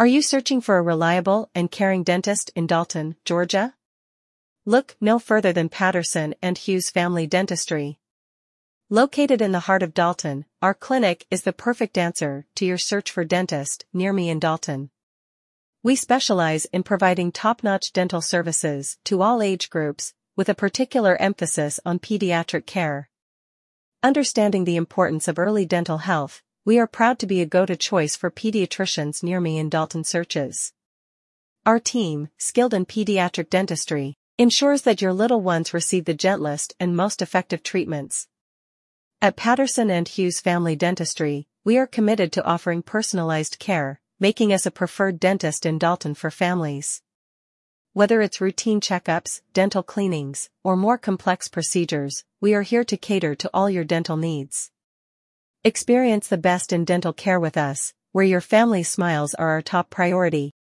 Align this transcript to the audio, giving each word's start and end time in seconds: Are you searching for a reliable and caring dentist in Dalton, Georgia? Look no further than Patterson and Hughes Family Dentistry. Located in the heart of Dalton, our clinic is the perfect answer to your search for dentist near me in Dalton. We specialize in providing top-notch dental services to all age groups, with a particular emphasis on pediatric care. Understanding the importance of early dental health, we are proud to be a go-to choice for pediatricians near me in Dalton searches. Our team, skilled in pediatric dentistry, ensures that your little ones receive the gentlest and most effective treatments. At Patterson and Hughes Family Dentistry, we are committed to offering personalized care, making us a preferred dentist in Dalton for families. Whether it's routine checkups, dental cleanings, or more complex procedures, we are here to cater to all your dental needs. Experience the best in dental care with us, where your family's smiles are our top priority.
Are 0.00 0.06
you 0.06 0.22
searching 0.22 0.60
for 0.60 0.78
a 0.78 0.82
reliable 0.82 1.50
and 1.56 1.72
caring 1.72 2.04
dentist 2.04 2.52
in 2.54 2.68
Dalton, 2.68 3.16
Georgia? 3.24 3.74
Look 4.64 4.96
no 5.00 5.18
further 5.18 5.52
than 5.52 5.68
Patterson 5.68 6.36
and 6.40 6.56
Hughes 6.56 6.88
Family 6.88 7.26
Dentistry. 7.26 7.98
Located 8.88 9.42
in 9.42 9.50
the 9.50 9.66
heart 9.66 9.82
of 9.82 9.94
Dalton, 9.94 10.44
our 10.62 10.72
clinic 10.72 11.26
is 11.32 11.42
the 11.42 11.52
perfect 11.52 11.98
answer 11.98 12.46
to 12.54 12.64
your 12.64 12.78
search 12.78 13.10
for 13.10 13.24
dentist 13.24 13.86
near 13.92 14.12
me 14.12 14.30
in 14.30 14.38
Dalton. 14.38 14.90
We 15.82 15.96
specialize 15.96 16.66
in 16.66 16.84
providing 16.84 17.32
top-notch 17.32 17.92
dental 17.92 18.20
services 18.20 18.98
to 19.06 19.20
all 19.20 19.42
age 19.42 19.68
groups, 19.68 20.14
with 20.36 20.48
a 20.48 20.54
particular 20.54 21.16
emphasis 21.16 21.80
on 21.84 21.98
pediatric 21.98 22.66
care. 22.66 23.10
Understanding 24.04 24.62
the 24.62 24.76
importance 24.76 25.26
of 25.26 25.40
early 25.40 25.66
dental 25.66 25.98
health, 25.98 26.40
we 26.68 26.78
are 26.78 26.86
proud 26.86 27.18
to 27.18 27.26
be 27.26 27.40
a 27.40 27.46
go-to 27.46 27.74
choice 27.74 28.14
for 28.14 28.30
pediatricians 28.30 29.22
near 29.22 29.40
me 29.40 29.56
in 29.56 29.70
Dalton 29.70 30.04
searches. 30.04 30.74
Our 31.64 31.80
team, 31.80 32.28
skilled 32.36 32.74
in 32.74 32.84
pediatric 32.84 33.48
dentistry, 33.48 34.18
ensures 34.36 34.82
that 34.82 35.00
your 35.00 35.14
little 35.14 35.40
ones 35.40 35.72
receive 35.72 36.04
the 36.04 36.12
gentlest 36.12 36.74
and 36.78 36.94
most 36.94 37.22
effective 37.22 37.62
treatments. 37.62 38.28
At 39.22 39.34
Patterson 39.34 39.90
and 39.90 40.06
Hughes 40.06 40.40
Family 40.40 40.76
Dentistry, 40.76 41.48
we 41.64 41.78
are 41.78 41.86
committed 41.86 42.32
to 42.32 42.44
offering 42.44 42.82
personalized 42.82 43.58
care, 43.58 43.98
making 44.20 44.52
us 44.52 44.66
a 44.66 44.70
preferred 44.70 45.18
dentist 45.18 45.64
in 45.64 45.78
Dalton 45.78 46.14
for 46.14 46.30
families. 46.30 47.00
Whether 47.94 48.20
it's 48.20 48.42
routine 48.42 48.82
checkups, 48.82 49.40
dental 49.54 49.82
cleanings, 49.82 50.50
or 50.62 50.76
more 50.76 50.98
complex 50.98 51.48
procedures, 51.48 52.26
we 52.42 52.52
are 52.52 52.60
here 52.60 52.84
to 52.84 52.98
cater 52.98 53.34
to 53.36 53.48
all 53.54 53.70
your 53.70 53.84
dental 53.84 54.18
needs. 54.18 54.70
Experience 55.64 56.28
the 56.28 56.38
best 56.38 56.72
in 56.72 56.84
dental 56.84 57.12
care 57.12 57.40
with 57.40 57.56
us, 57.56 57.92
where 58.12 58.24
your 58.24 58.40
family's 58.40 58.88
smiles 58.88 59.34
are 59.34 59.48
our 59.48 59.60
top 59.60 59.90
priority. 59.90 60.52